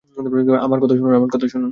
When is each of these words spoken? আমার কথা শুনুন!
আমার 0.65 0.79
কথা 0.79 1.45
শুনুন! 1.47 1.69